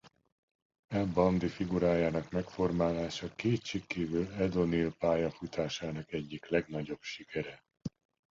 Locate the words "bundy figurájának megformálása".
1.05-3.35